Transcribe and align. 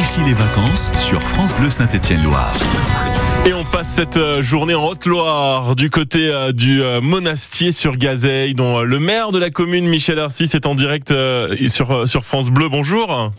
ici 0.00 0.20
les 0.24 0.32
vacances 0.32 0.90
sur 0.94 1.20
France 1.20 1.54
Bleu 1.54 1.68
Saint-Étienne-Loire. 1.68 2.54
Et 3.44 3.52
on 3.52 3.64
passe 3.64 3.88
cette 3.88 4.16
euh, 4.16 4.40
journée 4.40 4.74
en 4.74 4.86
Haute-Loire 4.86 5.74
du 5.74 5.90
côté 5.90 6.28
euh, 6.28 6.52
du 6.52 6.82
euh, 6.82 7.02
Monastier 7.02 7.70
sur 7.70 7.98
Gazeille 7.98 8.54
dont 8.54 8.80
le 8.80 8.98
maire 8.98 9.30
de 9.30 9.38
la 9.38 9.50
commune 9.50 9.86
Michel 9.86 10.18
Arcis 10.18 10.50
est 10.54 10.64
en 10.64 10.74
direct 10.74 11.12
sur, 11.66 12.08
sur 12.08 12.24
France 12.24 12.48
Bleu. 12.48 12.70
Bonjour. 12.70 13.30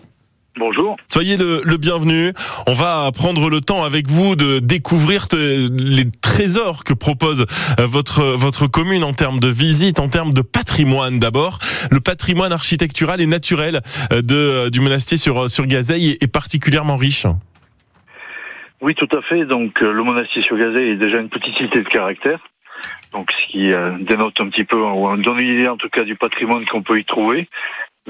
Bonjour. 0.57 0.97
Soyez 1.07 1.37
le, 1.37 1.61
le, 1.63 1.77
bienvenu. 1.77 2.33
On 2.67 2.73
va 2.73 3.09
prendre 3.13 3.49
le 3.49 3.61
temps 3.61 3.83
avec 3.83 4.07
vous 4.07 4.35
de 4.35 4.59
découvrir 4.59 5.27
les 5.33 6.03
trésors 6.21 6.83
que 6.83 6.93
propose 6.93 7.45
euh, 7.79 7.85
votre 7.87 8.21
votre 8.23 8.67
commune 8.67 9.05
en 9.05 9.13
termes 9.13 9.39
de 9.39 9.47
visite, 9.47 10.01
en 10.01 10.09
termes 10.09 10.33
de 10.33 10.41
patrimoine 10.41 11.19
d'abord. 11.19 11.59
Le 11.89 12.01
patrimoine 12.01 12.51
architectural 12.51 13.21
et 13.21 13.27
naturel 13.27 13.79
euh, 14.11 14.21
de 14.21 14.35
euh, 14.35 14.69
du 14.69 14.81
monastier 14.81 15.15
sur 15.15 15.49
sur 15.49 15.65
Gazeille 15.67 16.17
est, 16.19 16.27
particulièrement 16.27 16.97
riche. 16.97 17.25
Oui, 18.81 18.93
tout 18.93 19.09
à 19.17 19.21
fait. 19.21 19.45
Donc 19.45 19.79
le 19.79 20.03
monastier 20.03 20.41
sur 20.41 20.57
Gazeille 20.57 20.89
est 20.89 20.95
déjà 20.97 21.19
une 21.19 21.29
petite 21.29 21.55
cité 21.55 21.81
de 21.81 21.87
caractère. 21.87 22.39
Donc 23.13 23.31
ce 23.31 23.51
qui 23.51 23.71
dénote 24.05 24.39
un 24.41 24.49
petit 24.49 24.63
peu 24.63 24.81
ou 24.81 25.15
donne 25.17 25.39
une 25.39 25.53
idée 25.53 25.67
en 25.67 25.77
tout 25.77 25.89
cas 25.89 26.03
du 26.03 26.15
patrimoine 26.15 26.65
qu'on 26.65 26.81
peut 26.81 26.99
y 26.99 27.05
trouver. 27.05 27.47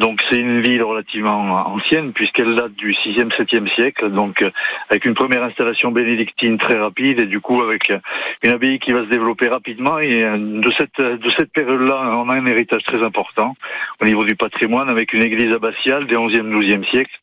Donc 0.01 0.19
c'est 0.29 0.39
une 0.39 0.61
ville 0.61 0.81
relativement 0.81 1.67
ancienne 1.67 2.11
puisqu'elle 2.11 2.55
date 2.55 2.73
du 2.73 2.91
6e, 2.93 3.29
7e 3.29 3.71
siècle, 3.75 4.09
donc 4.09 4.41
euh, 4.41 4.49
avec 4.89 5.05
une 5.05 5.13
première 5.13 5.43
installation 5.43 5.91
bénédictine 5.91 6.57
très 6.57 6.79
rapide 6.79 7.19
et 7.19 7.27
du 7.27 7.39
coup 7.39 7.61
avec 7.61 7.91
euh, 7.91 7.99
une 8.41 8.49
abbaye 8.49 8.79
qui 8.79 8.93
va 8.93 9.03
se 9.03 9.09
développer 9.09 9.47
rapidement. 9.47 9.99
Et 9.99 10.23
euh, 10.23 10.37
de 10.37 10.71
cette 10.71 10.99
de 10.99 11.29
cette 11.37 11.53
période-là, 11.53 12.17
on 12.17 12.29
a 12.29 12.33
un 12.33 12.45
héritage 12.47 12.83
très 12.83 13.03
important 13.03 13.55
au 14.01 14.05
niveau 14.05 14.25
du 14.25 14.35
patrimoine 14.35 14.89
avec 14.89 15.13
une 15.13 15.21
église 15.21 15.53
abbatiale 15.53 16.07
des 16.07 16.15
11e, 16.15 16.49
12e 16.49 16.83
siècle 16.89 17.19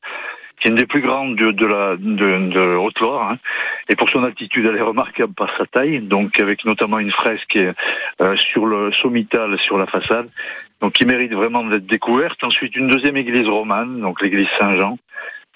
qui 0.60 0.68
est 0.68 0.70
une 0.70 0.76
des 0.76 0.86
plus 0.86 1.00
grandes 1.00 1.36
de, 1.36 1.66
la 1.66 1.96
de, 1.96 2.76
Haute-Loire. 2.76 3.30
Hein. 3.30 3.38
Et 3.88 3.96
pour 3.96 4.08
son 4.10 4.24
altitude, 4.24 4.66
elle 4.66 4.76
est 4.76 4.82
remarquable 4.82 5.34
par 5.34 5.50
sa 5.56 5.66
taille, 5.66 6.00
donc 6.00 6.40
avec 6.40 6.64
notamment 6.64 6.98
une 6.98 7.10
fresque 7.10 7.58
sur 8.36 8.66
le 8.66 8.92
sommital 8.92 9.58
sur 9.58 9.78
la 9.78 9.86
façade, 9.86 10.28
donc 10.80 10.94
qui 10.94 11.04
mérite 11.06 11.32
vraiment 11.32 11.64
d'être 11.64 11.86
découverte. 11.86 12.42
Ensuite, 12.42 12.76
une 12.76 12.88
deuxième 12.88 13.16
église 13.16 13.48
romane, 13.48 14.00
donc 14.00 14.22
l'église 14.22 14.48
Saint-Jean, 14.58 14.98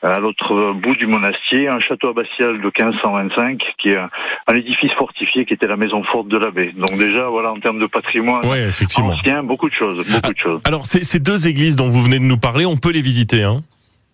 à 0.03 0.19
l'autre 0.19 0.72
bout 0.72 0.97
du 0.97 1.06
monastier, 1.06 1.69
un 1.69 1.78
château 1.78 2.09
abbatial 2.09 2.61
de 2.61 2.64
1525, 2.64 3.62
qui 3.78 3.91
est 3.91 3.97
un, 3.97 4.55
édifice 4.55 4.92
fortifié 4.92 5.44
qui 5.44 5.55
était 5.55 5.69
la 5.69 5.77
maison 5.77 6.03
forte 6.03 6.28
de 6.28 6.37
l'abbé. 6.37 6.72
Donc 6.77 6.98
déjà, 6.98 7.28
voilà, 7.28 7.53
en 7.53 7.61
termes 7.61 7.78
de 7.78 7.87
patrimoine 7.87 8.44
ouais, 8.47 8.64
effectivement. 8.69 9.11
ancien, 9.11 9.42
beaucoup 9.44 9.69
de 9.69 9.75
choses, 9.75 10.05
beaucoup 10.11 10.33
de 10.33 10.39
choses. 10.39 10.61
Alors, 10.66 10.87
ces, 10.87 11.05
ces 11.05 11.20
deux 11.20 11.47
églises 11.47 11.77
dont 11.77 11.89
vous 11.89 12.03
venez 12.03 12.19
de 12.19 12.25
nous 12.25 12.39
parler, 12.39 12.66
on 12.66 12.77
peut 12.77 12.91
les 12.91 13.03
visiter, 13.03 13.44
hein? 13.44 13.62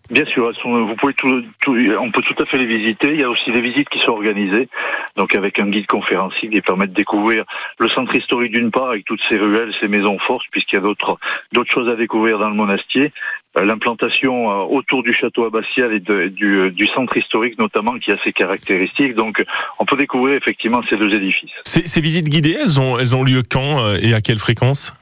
Bien 0.09 0.25
sûr, 0.25 0.51
vous 0.63 0.95
pouvez 0.95 1.13
tout, 1.13 1.43
on 1.67 2.11
peut 2.11 2.23
tout 2.23 2.41
à 2.41 2.45
fait 2.45 2.57
les 2.57 2.65
visiter. 2.65 3.13
Il 3.13 3.19
y 3.19 3.23
a 3.23 3.29
aussi 3.29 3.51
des 3.51 3.61
visites 3.61 3.89
qui 3.89 3.99
sont 3.99 4.11
organisées, 4.11 4.67
donc 5.15 5.35
avec 5.35 5.59
un 5.59 5.67
guide 5.69 5.85
conférencier 5.85 6.49
qui 6.49 6.61
permet 6.61 6.87
de 6.87 6.93
découvrir 6.93 7.45
le 7.77 7.89
centre 7.89 8.15
historique 8.15 8.51
d'une 8.51 8.71
part, 8.71 8.89
avec 8.89 9.05
toutes 9.05 9.21
ses 9.29 9.37
ruelles, 9.37 9.71
ses 9.79 9.87
maisons 9.87 10.17
fortes, 10.17 10.45
puisqu'il 10.51 10.75
y 10.75 10.79
a 10.79 10.81
d'autres 10.81 11.19
d'autres 11.51 11.71
choses 11.71 11.89
à 11.89 11.95
découvrir 11.95 12.39
dans 12.39 12.49
le 12.49 12.55
monastier. 12.55 13.11
Euh, 13.57 13.65
l'implantation 13.65 14.51
euh, 14.51 14.63
autour 14.65 15.03
du 15.03 15.13
château 15.13 15.45
abbatial 15.45 15.93
et 15.93 15.99
du, 15.99 16.71
du, 16.71 16.87
centre 16.87 17.17
historique 17.17 17.57
notamment, 17.57 17.97
qui 17.97 18.11
a 18.11 18.17
ses 18.23 18.31
caractéristiques. 18.31 19.15
Donc, 19.15 19.43
on 19.79 19.85
peut 19.85 19.97
découvrir 19.97 20.35
effectivement 20.35 20.81
ces 20.89 20.97
deux 20.97 21.13
édifices. 21.13 21.51
Ces, 21.63 21.87
ces 21.87 22.01
visites 22.01 22.29
guidées, 22.29 22.57
elles 22.61 22.79
ont 22.79 22.97
elles 22.99 23.15
ont 23.15 23.23
lieu 23.23 23.41
quand 23.49 23.79
euh, 23.79 23.97
et 24.01 24.13
à 24.13 24.21
quelle 24.21 24.39
fréquence? 24.39 24.93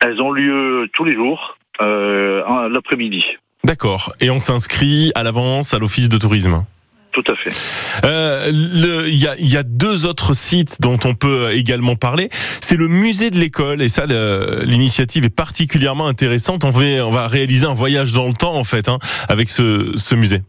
Elles 0.00 0.20
ont 0.20 0.32
lieu 0.32 0.88
tous 0.92 1.04
les 1.04 1.14
jours, 1.14 1.56
euh, 1.80 2.68
l'après-midi. 2.68 3.24
D'accord. 3.64 4.12
Et 4.20 4.30
on 4.30 4.40
s'inscrit 4.40 5.10
à 5.14 5.22
l'avance 5.22 5.74
à 5.74 5.78
l'office 5.78 6.08
de 6.08 6.18
tourisme 6.18 6.64
tout 7.12 7.22
à 7.28 7.36
fait. 7.36 7.52
Euh, 8.04 8.48
il 8.50 9.14
y, 9.14 9.28
a, 9.28 9.36
y, 9.38 9.56
a, 9.56 9.62
deux 9.62 10.04
autres 10.04 10.34
sites 10.34 10.80
dont 10.80 10.98
on 11.04 11.14
peut 11.14 11.52
également 11.52 11.94
parler. 11.94 12.28
C'est 12.60 12.76
le 12.76 12.88
musée 12.88 13.30
de 13.30 13.38
l'école 13.38 13.82
et 13.82 13.88
ça, 13.88 14.04
l'initiative 14.64 15.24
est 15.24 15.34
particulièrement 15.34 16.08
intéressante. 16.08 16.64
On 16.64 16.72
va, 16.72 17.06
on 17.06 17.12
va 17.12 17.28
réaliser 17.28 17.68
un 17.68 17.72
voyage 17.72 18.12
dans 18.12 18.26
le 18.26 18.32
temps 18.32 18.56
en 18.56 18.64
fait 18.64 18.88
hein, 18.88 18.98
avec 19.28 19.48
ce, 19.48 19.92
ce 19.94 20.16
musée. 20.16 20.40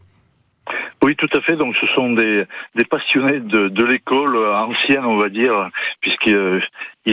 Oui, 1.02 1.14
tout 1.14 1.28
à 1.34 1.40
fait. 1.40 1.56
Donc, 1.56 1.76
ce 1.80 1.86
sont 1.88 2.12
des, 2.12 2.44
des 2.74 2.84
passionnés 2.84 3.40
de, 3.40 3.68
de 3.68 3.84
l'école 3.84 4.36
ancienne, 4.36 5.04
on 5.04 5.16
va 5.16 5.28
dire, 5.28 5.70
puisqu'ils 6.00 6.34
euh, 6.34 6.60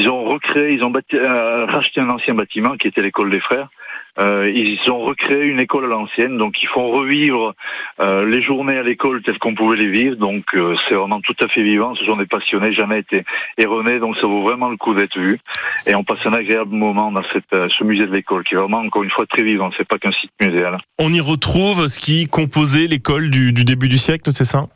ont 0.10 0.24
recréé, 0.24 0.74
ils 0.74 0.84
ont 0.84 0.92
euh, 1.14 1.66
racheté 1.66 2.02
un 2.02 2.10
ancien 2.10 2.34
bâtiment 2.34 2.76
qui 2.78 2.88
était 2.88 3.02
l'école 3.02 3.30
des 3.30 3.40
frères. 3.40 3.70
Euh, 4.20 4.52
ils 4.54 4.80
ont 4.92 5.00
recréé 5.00 5.46
une 5.46 5.60
école 5.60 5.86
à 5.86 5.88
l'ancienne, 5.88 6.38
donc 6.38 6.62
ils 6.62 6.68
font 6.68 6.92
revivre 6.92 7.56
euh, 8.00 8.26
les 8.26 8.42
journées 8.42 8.78
à 8.78 8.84
l'école 8.84 9.24
telles 9.24 9.40
qu'on 9.40 9.56
pouvait 9.56 9.78
les 9.78 9.90
vivre. 9.90 10.16
Donc 10.18 10.46
euh, 10.54 10.76
c'est 10.88 10.96
vraiment 10.96 11.22
tout 11.22 11.36
à 11.40 11.48
fait 11.48 11.64
vivant. 11.64 11.96
Ce 11.96 12.06
sont 12.06 12.18
des 12.18 12.26
passionnés, 12.26 12.74
jamais 12.74 13.00
été 13.00 13.24
erronés, 13.58 14.00
donc 14.00 14.16
ça 14.18 14.28
vaut 14.28 14.44
vraiment 14.44 14.70
le 14.70 14.78
coup 14.78 14.94
d'être 14.94 15.18
vu. 15.18 15.40
Et 15.88 15.96
on 15.96 16.04
passe 16.04 16.20
un 16.26 16.34
agréable 16.34 16.76
moment 16.76 17.12
dans 17.12 17.24
cette, 17.34 17.50
ce 17.50 17.84
musée 17.84 18.06
de 18.06 18.14
l'école, 18.14 18.44
qui 18.44 18.54
est 18.54 18.58
vraiment 18.58 18.80
encore 18.80 19.04
une 19.04 19.12
fois 19.12 19.26
très 19.26 19.44
vivant. 19.44 19.72
C'est 19.78 19.88
pas 19.88 19.98
qu'un 19.98 20.12
site 20.12 20.32
muséal. 20.42 20.78
On 21.00 21.12
y 21.12 21.20
retrouve 21.20 21.88
ce 21.88 22.00
qui 22.00 22.28
composait 22.28 22.88
l'école 22.88 23.32
du 23.32 23.52
début 23.52 23.88
du 23.88 23.98
siècle, 23.98 24.32
c'est 24.32 24.46
ça? 24.46 24.68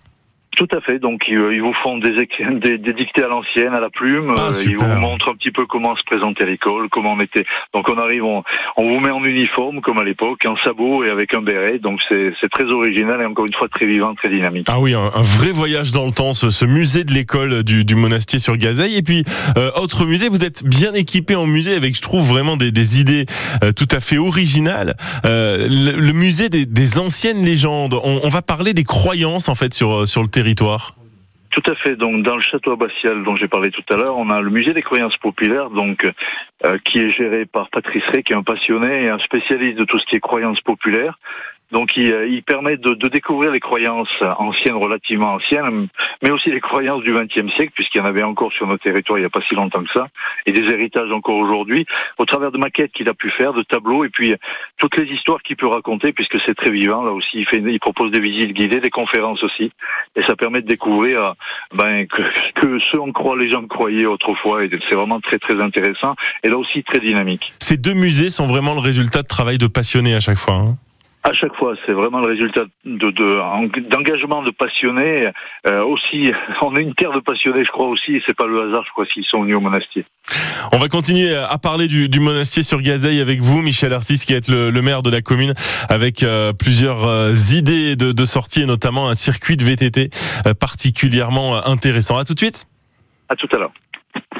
Tout 0.58 0.68
à 0.76 0.82
fait. 0.82 1.00
Donc 1.00 1.26
ils, 1.28 1.62
vous 1.62 1.74
font 1.74 1.98
des, 1.98 2.28
des, 2.52 2.78
des 2.78 2.94
dictées 2.94 3.24
à 3.24 3.28
l'ancienne, 3.28 3.74
à 3.74 3.80
la 3.80 3.90
plume. 3.90 4.34
Ah, 4.36 4.50
ils 4.66 4.76
vous 4.76 4.88
montrent 4.88 5.30
un 5.30 5.36
petit 5.36 5.52
peu 5.52 5.66
comment 5.66 5.96
se 5.96 6.04
présenter 6.04 6.44
à 6.44 6.48
l'école, 6.48 6.90
comment 6.90 7.14
on 7.14 7.22
était. 7.22 7.46
Donc 7.74 7.88
on 7.88 7.98
arrive, 7.98 8.26
on, 8.26 8.44
on 8.76 8.90
vous 8.90 9.00
met 9.00 9.12
en 9.12 9.24
uniforme 9.24 9.82
comme 9.82 10.00
à 10.00 10.04
l'époque, 10.04 10.46
en 10.46 10.58
sabot 10.58 11.04
et 11.04 11.10
avec 11.10 11.34
un 11.34 11.42
béret. 11.42 11.78
Donc 11.78 12.02
c'est 12.10 12.50
très 12.52 12.66
original 12.66 13.22
et 13.22 13.26
encore 13.26 13.46
une 13.46 13.54
fois 13.54 13.70
très 13.70 13.86
vivant, 13.86 14.16
très 14.16 14.30
dynamique. 14.30 14.66
Ah 14.70 14.80
oui, 14.80 14.96
un, 14.96 15.10
vrai 15.22 15.52
voyage 15.52 15.92
dans 15.92 16.06
le 16.06 16.12
temps, 16.12 16.34
ce, 16.34 16.50
ce 16.50 16.66
musée 16.66 17.04
de 17.04 17.14
l'école 17.14 17.64
du, 17.64 17.86
du, 17.86 17.96
monastier 17.96 18.40
sur 18.40 18.58
Gazeille. 18.58 18.98
Et 18.98 19.04
puis 19.04 19.24
euh, 19.58 19.70
autre 19.76 20.06
musée, 20.06 20.28
vous 20.28 20.44
êtes 20.44 20.66
bien 20.66 20.94
équipé 20.94 21.36
en 21.36 21.46
musée 21.46 21.76
avec, 21.76 21.96
je 21.96 22.02
trouve 22.02 22.28
vraiment 22.28 22.58
des, 22.58 22.72
des 22.72 23.00
idées 23.00 23.28
euh, 23.64 23.72
tout 23.72 23.88
à 23.92 24.00
fait 24.00 24.18
originales. 24.18 24.96
Euh, 25.26 25.68
le, 25.70 26.14
musée 26.14 26.50
des, 26.50 26.66
des 26.66 26.98
anciennes 26.98 27.46
légendes. 27.46 27.94
On, 28.04 28.22
on 28.24 28.30
va 28.30 28.42
parler 28.42 28.74
des 28.74 28.84
croyances 28.84 29.50
en 29.50 29.56
fait 29.56 29.74
sur 29.76 30.08
sur 30.08 30.24
le 30.24 30.30
territoire 30.30 30.47
tout 31.58 31.72
à 31.72 31.76
fait. 31.76 31.96
Donc, 31.96 32.24
dans 32.24 32.36
le 32.36 32.42
château 32.42 32.74
abbatial 32.74 33.24
dont 33.24 33.36
j'ai 33.36 33.48
parlé 33.48 33.72
tout 33.72 33.84
à 33.92 33.96
l'heure, 33.96 34.16
on 34.16 34.30
a 34.30 34.42
le 34.42 34.52
musée 34.52 34.74
des 34.74 34.84
croyances 34.84 35.18
populaires, 35.18 35.72
donc 35.72 36.06
euh, 36.66 36.78
qui 36.86 37.00
est 37.00 37.10
géré 37.10 37.46
par 37.48 37.70
Patrice 37.70 38.04
Ray, 38.12 38.22
qui 38.22 38.34
est 38.34 38.36
un 38.36 38.44
passionné 38.44 39.06
et 39.06 39.10
un 39.10 39.18
spécialiste 39.18 39.78
de 39.78 39.84
tout 39.84 39.98
ce 39.98 40.06
qui 40.06 40.16
est 40.16 40.20
croyances 40.20 40.62
populaires. 40.62 41.18
Donc 41.72 41.98
il, 41.98 42.12
euh, 42.12 42.42
permet 42.46 42.78
de, 42.78 42.94
découvrir 43.08 43.52
les 43.52 43.60
croyances 43.60 44.22
anciennes, 44.22 44.76
relativement 44.76 45.34
anciennes, 45.34 45.88
mais 46.24 46.32
aussi 46.32 46.50
les 46.50 46.62
croyances 46.62 47.04
du 47.04 47.14
XXe 47.14 47.54
siècle, 47.54 47.72
puisqu'il 47.76 47.98
y 47.98 48.02
en 48.02 48.06
avait 48.06 48.24
encore 48.24 48.54
sur 48.54 48.68
nos 48.68 48.78
territoires 48.78 49.20
il 49.20 49.22
n'y 49.22 49.26
a 49.26 49.30
pas 49.30 49.42
si 49.48 49.56
longtemps 49.56 49.84
que 49.84 49.92
ça, 49.92 50.08
et 50.46 50.52
des 50.52 50.64
héritages 50.64 51.12
encore 51.12 51.36
aujourd'hui, 51.36 51.86
au 52.18 52.26
travers 52.26 52.52
de 52.52 52.58
maquettes 52.58 52.92
qu'il 52.94 53.10
a 53.10 53.14
pu 53.14 53.30
faire, 53.30 53.54
de 53.54 53.64
tableaux, 53.64 54.06
et 54.06 54.10
puis 54.10 54.36
toutes 54.78 54.96
les 54.98 55.06
histoires 55.06 55.42
qu'il 55.42 55.58
peut 55.58 55.68
raconter, 55.68 56.14
puisque 56.14 56.40
c'est 56.46 56.56
très 56.56 56.70
vivant. 56.70 57.04
Là 57.04 57.12
aussi, 57.12 57.40
il, 57.40 57.46
fait, 57.46 57.60
il 57.60 57.80
propose 57.80 58.12
des 58.12 58.20
visites 58.20 58.54
guidées, 58.54 58.80
des 58.80 58.90
conférences 58.90 59.44
aussi, 59.44 59.72
et 60.16 60.24
ça 60.24 60.36
permet 60.36 60.62
de 60.62 60.68
découvrir 60.68 61.34
ben, 61.74 62.08
que, 62.08 62.22
que 62.56 62.80
ce 62.80 62.98
en 62.98 63.12
croit 63.12 63.38
les 63.38 63.50
gens 63.50 63.66
croyaient 63.68 64.06
autrefois, 64.06 64.64
et 64.64 64.70
c'est 64.88 64.96
vraiment 64.96 65.20
très 65.20 65.40
très 65.40 65.60
intéressant, 65.62 66.16
et 66.44 66.50
là 66.50 66.58
aussi 66.58 66.84
très 66.84 67.00
dynamique. 67.00 67.54
Ces 67.60 67.78
deux 67.78 67.94
musées 67.94 68.30
sont 68.30 68.48
vraiment 68.48 68.74
le 68.74 68.80
résultat 68.80 69.22
de 69.22 69.28
travail 69.28 69.58
de 69.58 69.68
passionnés 69.68 70.16
à 70.16 70.20
chaque 70.20 70.38
fois. 70.38 70.56
Hein 70.56 70.78
à 71.28 71.34
chaque 71.34 71.56
fois, 71.56 71.74
c'est 71.86 71.92
vraiment 71.92 72.20
le 72.20 72.28
résultat 72.28 72.66
d'engagement 72.86 74.44
de, 74.44 74.52
passionnés. 74.52 75.30
Euh, 75.68 75.84
aussi, 75.84 76.32
on 76.62 76.76
est 76.78 76.82
une 76.82 76.94
terre 76.94 77.12
de 77.12 77.20
passionnés, 77.20 77.66
je 77.66 77.72
crois 77.72 77.88
aussi. 77.88 78.22
C'est 78.26 78.36
pas 78.36 78.48
le 78.48 78.62
hasard, 78.62 78.84
je 78.86 78.92
crois, 78.92 79.06
s'ils 79.06 79.26
sont 79.26 79.42
venus 79.42 79.58
au 79.58 79.60
monastier. 79.60 80.06
On 80.72 80.78
va 80.78 80.88
continuer 80.88 81.36
à 81.36 81.58
parler 81.58 81.88
du, 81.88 82.20
monastier 82.20 82.64
sur 82.64 82.82
Gazeille 82.82 83.20
avec 83.20 83.42
vous, 83.42 83.62
Michel 83.62 83.94
Arcis, 83.94 84.24
qui 84.26 84.34
est 84.34 84.48
le, 84.48 84.72
maire 84.82 85.04
de 85.04 85.10
la 85.10 85.22
commune, 85.22 85.54
avec 85.90 86.24
euh, 86.24 86.54
plusieurs 86.54 87.06
euh, 87.06 87.34
idées 87.52 87.96
de, 87.96 88.12
de 88.14 88.26
sortie, 88.26 88.62
et 88.62 88.66
notamment 88.66 89.10
un 89.10 89.16
circuit 89.16 89.58
de 89.58 89.64
VTT 89.64 90.10
particulièrement 90.60 91.66
intéressant. 91.66 92.18
À 92.18 92.24
tout 92.24 92.34
de 92.34 92.40
suite. 92.40 92.66
À 93.30 93.36
tout 93.36 93.48
à 93.52 93.58
l'heure. 93.58 93.72